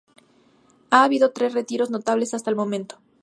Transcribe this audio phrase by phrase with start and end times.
[0.89, 2.99] Ha habido tres retiros notables hasta el momento.